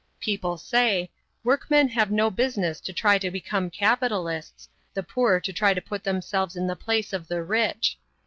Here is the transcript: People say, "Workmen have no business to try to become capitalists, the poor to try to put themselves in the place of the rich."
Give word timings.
People 0.19 0.57
say, 0.57 1.11
"Workmen 1.43 1.87
have 1.89 2.09
no 2.09 2.31
business 2.31 2.81
to 2.81 2.91
try 2.91 3.19
to 3.19 3.29
become 3.29 3.69
capitalists, 3.69 4.67
the 4.95 5.03
poor 5.03 5.39
to 5.39 5.53
try 5.53 5.75
to 5.75 5.79
put 5.79 6.03
themselves 6.03 6.55
in 6.55 6.65
the 6.65 6.75
place 6.75 7.13
of 7.13 7.27
the 7.27 7.43
rich." 7.43 7.99